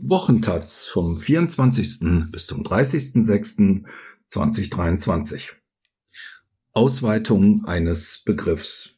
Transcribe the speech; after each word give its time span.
Wochentaz 0.00 0.86
vom 0.86 1.16
24. 1.16 2.30
bis 2.30 2.46
zum 2.46 2.62
30.06.2023. 2.62 5.40
Ausweitung 6.72 7.64
eines 7.64 8.22
Begriffs. 8.24 8.90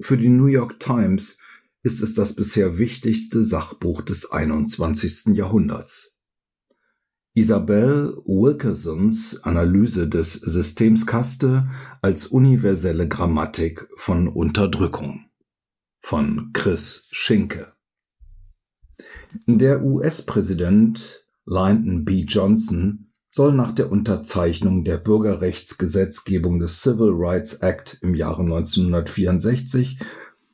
Für 0.00 0.16
die 0.16 0.30
New 0.30 0.46
York 0.46 0.80
Times 0.80 1.38
ist 1.84 2.02
es 2.02 2.14
das 2.14 2.34
bisher 2.34 2.78
wichtigste 2.78 3.44
Sachbuch 3.44 4.02
des 4.02 4.28
21. 4.28 5.36
Jahrhunderts. 5.36 6.18
Isabel 7.34 8.20
Wilkersons 8.26 9.44
Analyse 9.44 10.08
des 10.08 10.32
Systems 10.32 11.06
Kaste 11.06 11.70
als 12.02 12.26
universelle 12.26 13.06
Grammatik 13.06 13.86
von 13.96 14.26
Unterdrückung 14.26 15.26
von 16.00 16.50
Chris 16.52 17.06
Schinke 17.12 17.73
der 19.46 19.84
US-Präsident 19.84 21.24
Lyndon 21.46 22.04
B. 22.04 22.24
Johnson 22.26 23.10
soll 23.30 23.52
nach 23.52 23.72
der 23.72 23.90
Unterzeichnung 23.90 24.84
der 24.84 24.96
Bürgerrechtsgesetzgebung 24.96 26.60
des 26.60 26.80
Civil 26.82 27.10
Rights 27.12 27.54
Act 27.54 27.98
im 28.00 28.14
Jahre 28.14 28.42
1964 28.42 29.98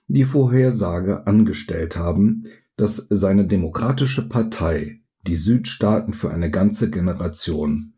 die 0.08 0.24
Vorhersage 0.24 1.26
angestellt 1.26 1.96
haben, 1.96 2.44
dass 2.76 3.06
seine 3.10 3.46
Demokratische 3.46 4.28
Partei 4.28 5.00
die 5.26 5.36
Südstaaten 5.36 6.14
für 6.14 6.30
eine 6.30 6.50
ganze 6.50 6.90
Generation 6.90 7.92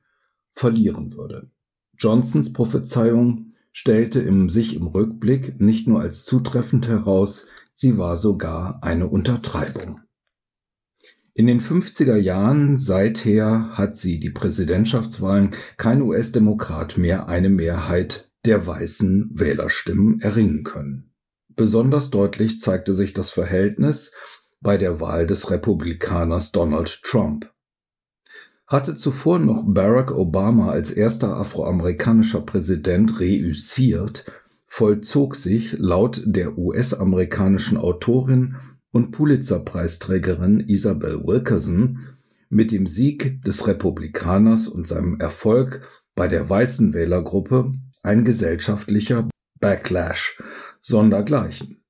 verlieren 0.55 1.12
würde. 1.14 1.50
Johnsons 1.96 2.52
Prophezeiung 2.52 3.52
stellte 3.70 4.20
im 4.20 4.50
sich 4.50 4.74
im 4.74 4.88
Rückblick 4.88 5.60
nicht 5.60 5.86
nur 5.86 6.00
als 6.00 6.24
zutreffend 6.24 6.88
heraus, 6.88 7.46
sie 7.72 7.96
war 7.96 8.16
sogar 8.16 8.83
eine 8.83 9.08
Untertreibung. 9.08 10.00
In 11.34 11.47
den 11.47 11.62
50er 11.62 12.16
Jahren 12.16 12.78
seither 12.78 13.70
hat 13.70 13.97
sie 13.97 14.20
die 14.20 14.30
Präsidentschaftswahlen 14.30 15.52
kein 15.78 16.02
US-Demokrat 16.02 16.98
mehr 16.98 17.28
eine 17.28 17.48
Mehrheit 17.48 18.30
der 18.44 18.66
weißen 18.66 19.30
Wählerstimmen 19.33 20.20
erringen 20.20 20.62
können. 20.62 21.12
Besonders 21.48 22.10
deutlich 22.10 22.60
zeigte 22.60 22.94
sich 22.94 23.14
das 23.14 23.30
Verhältnis 23.30 24.12
bei 24.60 24.77
der 24.77 25.00
Wahl 25.00 25.27
des 25.27 25.50
Republikaners 25.50 26.53
Donald 26.53 27.00
Trump. 27.03 27.50
Hatte 28.66 28.97
zuvor 28.97 29.38
noch 29.38 29.64
Barack 29.66 30.12
Obama 30.12 30.70
als 30.70 30.92
erster 30.92 31.36
afroamerikanischer 31.36 32.41
Präsident 32.41 33.20
reüssiert, 33.20 34.27
vollzog 34.66 35.36
sich 35.36 35.72
laut 35.78 36.22
der 36.27 36.58
US-amerikanischen 36.58 37.77
Autorin 37.77 38.56
und 38.92 39.10
Pulitzer-Preisträgerin 39.10 40.60
Isabel 40.60 41.24
Wilkerson 41.24 41.98
mit 42.48 42.70
dem 42.70 42.86
Sieg 42.86 43.42
des 43.42 43.66
Republikaners 43.66 44.68
und 44.68 44.86
seinem 44.86 45.18
Erfolg 45.18 45.82
bei 46.14 46.28
der 46.28 46.48
weißen 46.48 46.92
Wählergruppe 46.92 47.74
ein 48.02 48.24
gesellschaftlicher 48.24 49.28
Backlash 49.58 50.40
sondergleichen. 50.80 51.82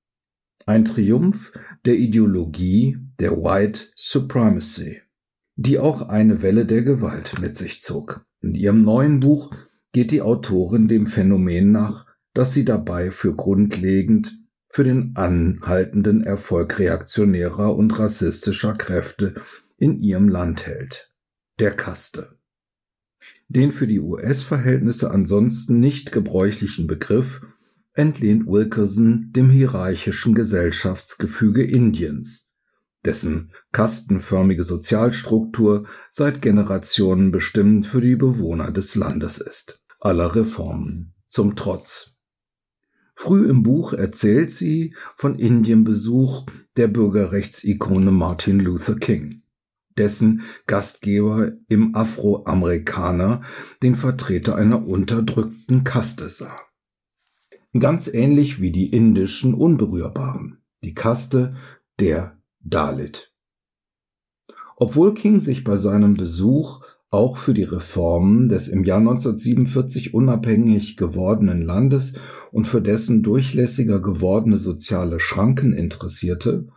Ein 0.64 0.84
Triumph 0.84 1.52
der 1.84 1.96
Ideologie 1.96 2.98
der 3.18 3.32
White 3.32 3.88
Supremacy, 3.96 5.00
die 5.56 5.78
auch 5.80 6.08
eine 6.08 6.42
Welle 6.42 6.66
der 6.66 6.82
Gewalt 6.82 7.40
mit 7.40 7.56
sich 7.56 7.82
zog. 7.82 8.24
In 8.40 8.54
ihrem 8.54 8.82
neuen 8.82 9.20
Buch 9.20 9.50
geht 9.92 10.12
die 10.12 10.22
Autorin 10.22 10.86
dem 10.86 11.06
Phänomen 11.06 11.72
nach, 11.72 12.06
dass 12.34 12.52
sie 12.52 12.64
dabei 12.64 13.10
für 13.10 13.34
grundlegend 13.34 14.38
für 14.72 14.84
den 14.84 15.12
anhaltenden 15.16 16.24
Erfolg 16.24 16.78
reaktionärer 16.78 17.76
und 17.76 17.98
rassistischer 17.98 18.72
Kräfte 18.72 19.34
in 19.76 20.00
ihrem 20.00 20.28
Land 20.28 20.66
hält, 20.66 21.12
der 21.58 21.72
Kaste. 21.72 22.38
Den 23.48 23.70
für 23.70 23.86
die 23.86 24.00
US-Verhältnisse 24.00 25.10
ansonsten 25.10 25.78
nicht 25.78 26.10
gebräuchlichen 26.10 26.86
Begriff 26.86 27.42
entlehnt 27.92 28.46
Wilkerson 28.46 29.30
dem 29.32 29.50
hierarchischen 29.50 30.34
Gesellschaftsgefüge 30.34 31.62
Indiens, 31.62 32.48
dessen 33.04 33.52
kastenförmige 33.72 34.64
Sozialstruktur 34.64 35.86
seit 36.08 36.40
Generationen 36.40 37.30
bestimmend 37.30 37.86
für 37.86 38.00
die 38.00 38.16
Bewohner 38.16 38.70
des 38.70 38.94
Landes 38.94 39.36
ist. 39.36 39.82
Aller 40.00 40.34
Reformen 40.34 41.12
zum 41.28 41.56
Trotz. 41.56 42.11
Früh 43.14 43.48
im 43.48 43.62
Buch 43.62 43.92
erzählt 43.92 44.50
sie 44.50 44.94
von 45.16 45.38
Indienbesuch 45.38 46.46
der 46.76 46.88
Bürgerrechtsikone 46.88 48.10
Martin 48.10 48.58
Luther 48.58 48.96
King, 48.96 49.42
dessen 49.96 50.42
Gastgeber 50.66 51.52
im 51.68 51.94
Afroamerikaner 51.94 53.42
den 53.82 53.94
Vertreter 53.94 54.56
einer 54.56 54.86
unterdrückten 54.86 55.84
Kaste 55.84 56.30
sah. 56.30 56.58
Ganz 57.78 58.08
ähnlich 58.12 58.60
wie 58.60 58.70
die 58.70 58.90
indischen 58.90 59.54
Unberührbaren, 59.54 60.58
die 60.84 60.94
Kaste 60.94 61.56
der 62.00 62.38
Dalit. 62.60 63.32
Obwohl 64.76 65.14
King 65.14 65.40
sich 65.40 65.64
bei 65.64 65.76
seinem 65.76 66.14
Besuch 66.14 66.82
auch 67.12 67.36
für 67.36 67.52
die 67.52 67.62
Reformen 67.62 68.48
des 68.48 68.68
im 68.68 68.84
Jahr 68.84 68.98
1947 68.98 70.14
unabhängig 70.14 70.96
gewordenen 70.96 71.62
Landes 71.62 72.14
und 72.50 72.66
für 72.66 72.80
dessen 72.80 73.22
durchlässiger 73.22 74.00
gewordene 74.00 74.56
soziale 74.56 75.20
Schranken 75.20 75.74
interessierte, 75.74 76.68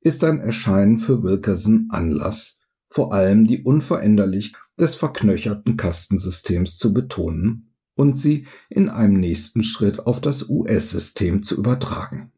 ist 0.00 0.20
sein 0.20 0.40
Erscheinen 0.40 0.98
für 0.98 1.22
Wilkerson 1.22 1.86
Anlass, 1.90 2.60
vor 2.88 3.14
allem 3.14 3.46
die 3.46 3.62
Unveränderlichkeit 3.62 4.60
des 4.78 4.94
verknöcherten 4.96 5.76
Kastensystems 5.76 6.78
zu 6.78 6.92
betonen 6.92 7.70
und 7.94 8.18
sie 8.18 8.46
in 8.68 8.88
einem 8.88 9.20
nächsten 9.20 9.62
Schritt 9.62 10.00
auf 10.00 10.20
das 10.20 10.48
US-System 10.48 11.42
zu 11.42 11.56
übertragen. 11.56 12.32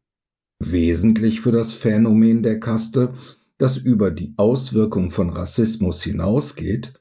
Wesentlich 0.59 1.41
für 1.41 1.51
das 1.51 1.73
Phänomen 1.73 2.43
der 2.43 2.59
Kaste, 2.59 3.13
das 3.57 3.77
über 3.77 4.11
die 4.11 4.33
Auswirkung 4.37 5.11
von 5.11 5.29
Rassismus 5.29 6.01
hinausgeht, 6.03 6.98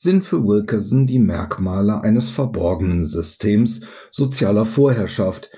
sind 0.00 0.24
für 0.24 0.42
Wilkerson 0.42 1.06
die 1.06 1.18
Merkmale 1.18 2.00
eines 2.00 2.30
verborgenen 2.30 3.04
Systems 3.04 3.82
sozialer 4.10 4.64
Vorherrschaft, 4.64 5.50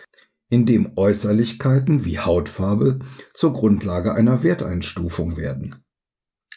in 0.49 0.67
dem 0.67 0.95
Äußerlichkeiten 0.97 2.05
wie 2.05 2.19
Hautfarbe 2.19 2.99
zur 3.35 3.53
Grundlage 3.53 4.15
einer 4.15 4.43
Werteinstufung 4.43 5.37
werden. 5.37 5.77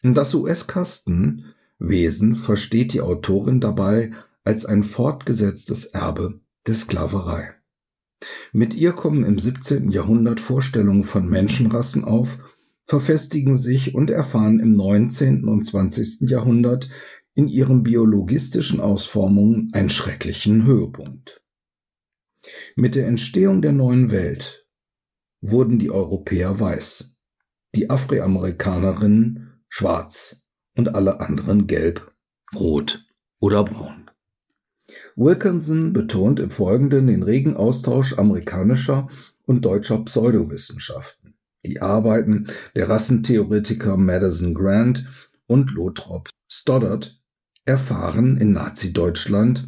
Das 0.02 0.34
US-Kastenwesen 0.34 2.34
versteht 2.34 2.92
die 2.92 3.02
Autorin 3.02 3.62
dabei 3.62 4.12
als 4.44 4.66
ein 4.66 4.84
fortgesetztes 4.84 5.86
Erbe 5.86 6.40
der 6.66 6.74
Sklaverei. 6.74 7.54
Mit 8.52 8.74
ihr 8.74 8.94
kommen 8.94 9.24
im 9.24 9.38
17. 9.38 9.92
Jahrhundert 9.92 10.40
Vorstellungen 10.40 11.04
von 11.04 11.30
Menschenrassen 11.30 12.04
auf, 12.04 12.40
verfestigen 12.88 13.58
sich 13.58 13.94
und 13.94 14.10
erfahren 14.10 14.60
im 14.60 14.76
19. 14.76 15.46
und 15.46 15.66
20. 15.66 16.30
Jahrhundert 16.30 16.90
in 17.36 17.48
ihren 17.50 17.84
biologistischen 17.84 18.80
Ausformungen 18.80 19.70
einen 19.74 19.90
schrecklichen 19.90 20.66
Höhepunkt. 20.66 21.42
Mit 22.76 22.96
der 22.96 23.08
Entstehung 23.08 23.62
der 23.62 23.74
neuen 23.74 24.10
Welt 24.10 24.66
wurden 25.42 25.78
die 25.78 25.92
Europäer 25.92 26.60
weiß, 26.60 27.16
die 27.76 27.90
Afroamerikanerinnen 27.90 29.62
schwarz 29.68 30.48
und 30.78 30.96
alle 30.96 31.20
anderen 31.20 31.68
gelb, 31.68 32.14
rot 32.56 33.06
oder 33.40 33.64
braun. 33.64 34.10
Wilkinson 35.16 35.94
betont 35.94 36.40
im 36.40 36.52
Folgenden 36.52 37.08
den 37.08 37.24
regen 37.24 37.58
Austausch 37.58 38.18
amerikanischer 38.18 39.10
und 39.46 39.66
deutscher 39.66 40.04
Pseudowissenschaften. 40.06 41.36
Die 41.66 41.82
Arbeiten 41.82 42.48
der 42.76 42.90
Rassentheoretiker 42.90 43.98
Madison 43.98 44.54
Grant 44.54 45.08
und 45.48 45.72
Lothrop 45.72 46.30
Stoddard 46.48 47.20
erfahren 47.66 48.38
in 48.38 48.54
Nazi-Deutschland 48.54 49.68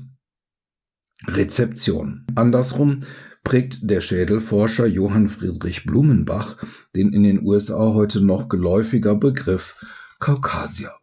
Rezeption. 1.26 2.26
Andersrum 2.36 3.02
prägt 3.44 3.90
der 3.90 4.02
Schädelforscher 4.02 4.86
Johann 4.86 5.30
Friedrich 5.30 5.86
Blumenbach 5.86 6.58
den 6.96 7.12
in 7.12 7.24
den 7.24 7.44
USA 7.44 7.94
heute 7.94 8.22
noch 8.22 8.50
geläufiger 8.50 9.16
Begriff 9.16 10.16
Kaukasier. 10.20 10.94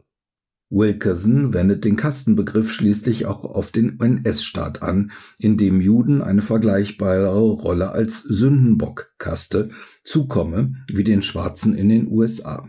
Wilkerson 0.70 1.52
wendet 1.52 1.84
den 1.84 1.96
Kastenbegriff 1.96 2.72
schließlich 2.72 3.26
auch 3.26 3.44
auf 3.44 3.70
den 3.70 4.00
NS-Staat 4.00 4.82
an, 4.82 5.12
in 5.38 5.56
dem 5.56 5.80
Juden 5.80 6.22
eine 6.22 6.42
vergleichbare 6.42 7.28
Rolle 7.28 7.92
als 7.92 8.22
Sündenbockkaste 8.22 9.70
zukomme 10.04 10.74
wie 10.88 11.04
den 11.04 11.22
Schwarzen 11.22 11.74
in 11.74 11.88
den 11.88 12.08
USA. 12.08 12.68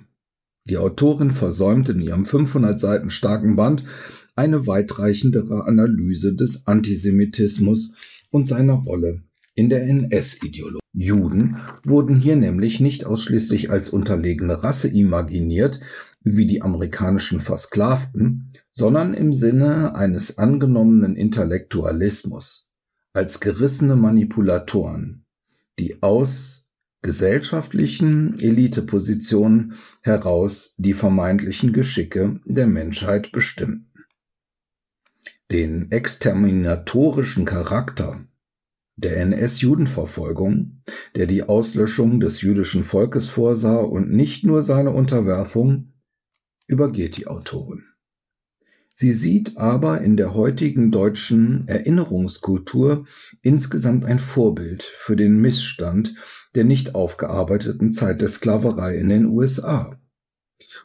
Die 0.68 0.78
Autorin 0.78 1.32
versäumt 1.32 1.90
in 1.90 2.00
ihrem 2.00 2.26
500 2.26 2.80
Seiten 2.80 3.12
starken 3.12 3.56
Band 3.56 3.84
eine 4.36 4.66
weitreichendere 4.66 5.66
Analyse 5.66 6.34
des 6.34 6.66
Antisemitismus 6.66 7.94
und 8.32 8.48
seiner 8.48 8.74
Rolle 8.74 9.22
in 9.54 9.70
der 9.70 9.84
NS-Ideologie. 9.84 10.80
Juden 10.94 11.58
wurden 11.84 12.16
hier 12.16 12.36
nämlich 12.36 12.80
nicht 12.80 13.06
ausschließlich 13.06 13.70
als 13.70 13.90
unterlegene 13.90 14.64
Rasse 14.64 14.88
imaginiert, 14.88 15.80
wie 16.24 16.48
die 16.48 16.62
amerikanischen 16.62 17.40
Versklavten, 17.40 18.54
sondern 18.72 19.14
im 19.14 19.34
Sinne 19.34 19.96
eines 19.96 20.38
angenommenen 20.38 21.16
Intellektualismus, 21.16 22.72
als 23.14 23.40
gerissene 23.40 23.96
Manipulatoren, 23.96 25.26
die 25.80 26.02
aus 26.02 26.65
gesellschaftlichen 27.06 28.38
Elitepositionen 28.40 29.76
heraus 30.02 30.74
die 30.80 30.94
vermeintlichen 30.94 31.72
Geschicke 31.72 32.40
der 32.46 32.66
Menschheit 32.66 33.32
bestimmten. 33.32 33.88
Den 35.52 35.92
exterminatorischen 35.92 37.46
Charakter 37.46 38.26
der 38.96 39.18
NS-Judenverfolgung, 39.18 40.82
der 41.16 41.28
die 41.28 41.44
Auslöschung 41.44 42.20
des 42.20 42.42
jüdischen 42.42 42.84
Volkes 42.84 43.30
vorsah 43.30 43.82
und 43.82 44.10
nicht 44.10 44.44
nur 44.44 44.64
seine 44.64 44.90
Unterwerfung, 44.90 45.94
übergeht 46.66 47.18
die 47.18 47.28
Autorin. 47.28 47.84
Sie 48.98 49.12
sieht 49.12 49.58
aber 49.58 50.00
in 50.02 50.16
der 50.16 50.34
heutigen 50.34 50.90
deutschen 50.90 51.68
Erinnerungskultur 51.68 53.06
insgesamt 53.42 54.06
ein 54.06 54.20
Vorbild 54.20 54.84
für 54.84 55.18
den 55.18 55.38
Missstand 55.38 56.16
der 56.56 56.64
nicht 56.64 56.96
aufgearbeiteten 56.96 57.92
Zeit 57.92 58.22
der 58.22 58.30
Sklaverei 58.30 58.96
in 58.96 59.10
den 59.10 59.26
USA, 59.26 60.00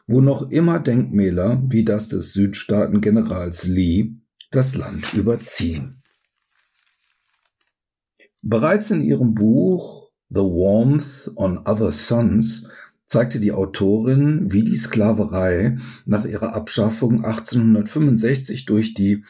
wo 0.07 0.19
noch 0.19 0.51
immer 0.51 0.79
Denkmäler 0.79 1.63
wie 1.69 1.85
das 1.85 2.09
des 2.09 2.33
Südstaaten-Generals 2.33 3.65
Lee 3.67 4.11
das 4.51 4.75
Land 4.75 5.13
überziehen. 5.13 6.03
Bereits 8.41 8.91
in 8.91 9.03
ihrem 9.03 9.33
Buch 9.33 10.11
The 10.27 10.41
Warmth 10.41 11.31
on 11.35 11.59
Other 11.59 11.93
Suns 11.93 12.67
zeigte 13.11 13.41
die 13.41 13.51
Autorin, 13.51 14.53
wie 14.53 14.63
die 14.63 14.77
Sklaverei 14.77 15.77
nach 16.05 16.23
ihrer 16.23 16.55
Abschaffung 16.55 17.25
1865 17.25 18.65
durch 18.65 18.93
die 18.93 19.25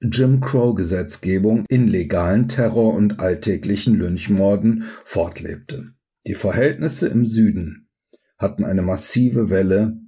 Jim 0.00 0.40
Crow-Gesetzgebung 0.40 1.66
in 1.68 1.86
legalen 1.86 2.48
Terror 2.48 2.94
und 2.94 3.20
alltäglichen 3.20 3.96
Lynchmorden 3.96 4.84
fortlebte. 5.04 5.92
Die 6.26 6.34
Verhältnisse 6.34 7.08
im 7.08 7.26
Süden 7.26 7.90
hatten 8.38 8.64
eine 8.64 8.82
massive 8.82 9.50
Welle 9.50 10.00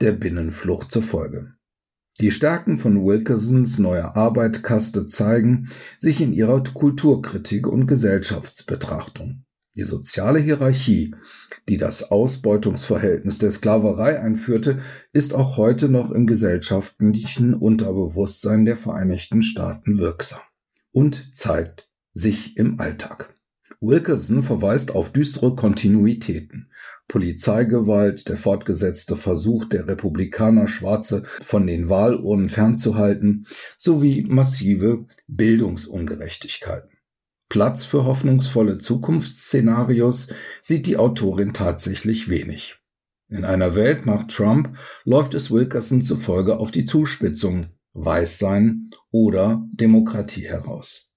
der 0.00 0.12
Binnenflucht 0.12 0.90
zur 0.90 1.02
Folge. 1.02 1.54
Die 2.20 2.32
Stärken 2.32 2.76
von 2.76 3.04
Wilkersons 3.04 3.78
neuer 3.78 4.16
Arbeit 4.16 4.64
Kaste 4.64 5.06
zeigen 5.06 5.68
sich 6.00 6.20
in 6.20 6.32
ihrer 6.32 6.60
Kulturkritik 6.64 7.68
und 7.68 7.86
Gesellschaftsbetrachtung. 7.86 9.44
Die 9.74 9.84
soziale 9.84 10.38
Hierarchie, 10.38 11.14
die 11.66 11.78
das 11.78 12.10
Ausbeutungsverhältnis 12.10 13.38
der 13.38 13.50
Sklaverei 13.50 14.20
einführte, 14.20 14.80
ist 15.14 15.32
auch 15.32 15.56
heute 15.56 15.88
noch 15.88 16.10
im 16.10 16.26
gesellschaftlichen 16.26 17.54
Unterbewusstsein 17.54 18.66
der 18.66 18.76
Vereinigten 18.76 19.42
Staaten 19.42 19.98
wirksam 19.98 20.40
und 20.92 21.34
zeigt 21.34 21.88
sich 22.12 22.58
im 22.58 22.80
Alltag. 22.80 23.34
Wilkerson 23.80 24.42
verweist 24.42 24.94
auf 24.94 25.10
düstere 25.10 25.56
Kontinuitäten. 25.56 26.70
Polizeigewalt, 27.08 28.28
der 28.28 28.36
fortgesetzte 28.36 29.16
Versuch 29.16 29.64
der 29.64 29.88
Republikaner, 29.88 30.68
Schwarze 30.68 31.24
von 31.40 31.66
den 31.66 31.88
Wahlurnen 31.88 32.48
fernzuhalten, 32.48 33.46
sowie 33.76 34.24
massive 34.28 35.06
Bildungsungerechtigkeiten. 35.26 36.90
Platz 37.52 37.84
für 37.84 38.06
hoffnungsvolle 38.06 38.78
Zukunftsszenarios 38.78 40.28
sieht 40.62 40.86
die 40.86 40.96
Autorin 40.96 41.52
tatsächlich 41.52 42.30
wenig. 42.30 42.76
In 43.28 43.44
einer 43.44 43.74
Welt 43.74 44.06
nach 44.06 44.26
Trump 44.26 44.74
läuft 45.04 45.34
es 45.34 45.50
Wilkerson 45.50 46.00
zufolge 46.00 46.58
auf 46.58 46.70
die 46.70 46.86
Zuspitzung 46.86 47.66
Weißsein 47.92 48.88
oder 49.10 49.68
Demokratie 49.70 50.46
heraus. 50.46 51.10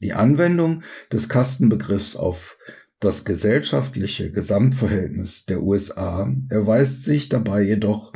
Die 0.00 0.12
Anwendung 0.12 0.82
des 1.12 1.28
Kastenbegriffs 1.28 2.16
auf 2.16 2.58
das 2.98 3.24
gesellschaftliche 3.24 4.32
Gesamtverhältnis 4.32 5.44
der 5.46 5.62
USA 5.62 6.28
erweist 6.48 7.04
sich 7.04 7.28
dabei 7.28 7.62
jedoch 7.62 8.12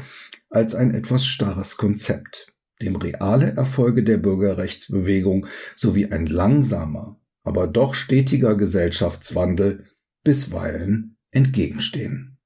als 0.48 0.74
ein 0.74 0.92
etwas 0.92 1.24
starres 1.24 1.76
Konzept, 1.76 2.52
dem 2.82 2.96
reale 2.96 3.52
Erfolge 3.52 4.02
der 4.02 4.16
Bürgerrechtsbewegung 4.16 5.46
sowie 5.76 6.06
ein 6.06 6.26
langsamer, 6.26 7.19
aber 7.42 7.66
doch 7.66 7.94
stetiger 7.94 8.56
Gesellschaftswandel 8.56 9.86
bisweilen 10.24 11.16
entgegenstehen. 11.30 12.38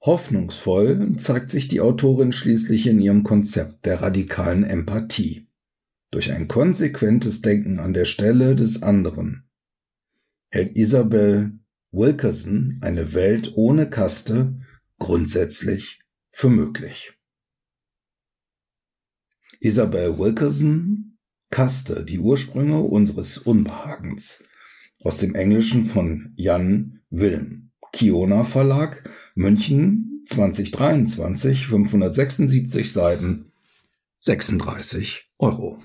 Hoffnungsvoll 0.00 1.16
zeigt 1.16 1.50
sich 1.50 1.68
die 1.68 1.80
Autorin 1.80 2.32
schließlich 2.32 2.86
in 2.86 3.00
ihrem 3.00 3.22
Konzept 3.22 3.86
der 3.86 4.02
radikalen 4.02 4.64
Empathie. 4.64 5.48
Durch 6.10 6.32
ein 6.32 6.48
konsequentes 6.48 7.40
Denken 7.40 7.78
an 7.78 7.94
der 7.94 8.04
Stelle 8.04 8.56
des 8.56 8.82
anderen 8.82 9.48
hält 10.50 10.76
Isabel 10.76 11.58
Wilkerson 11.92 12.78
eine 12.82 13.14
Welt 13.14 13.52
ohne 13.54 13.88
Kaste 13.88 14.60
grundsätzlich 14.98 16.02
für 16.30 16.50
möglich. 16.50 17.12
Isabel 19.60 20.18
Wilkerson 20.18 21.11
Kaste, 21.52 22.02
die 22.02 22.18
Ursprünge 22.18 22.80
unseres 22.80 23.36
Unbehagens. 23.36 24.42
Aus 25.04 25.18
dem 25.18 25.34
Englischen 25.34 25.84
von 25.84 26.32
Jan 26.34 27.02
Wilm. 27.10 27.70
Kiona 27.92 28.42
Verlag, 28.44 29.08
München 29.34 30.24
2023, 30.26 31.66
576 31.66 32.92
Seiten, 32.92 33.52
36 34.18 35.30
Euro. 35.38 35.78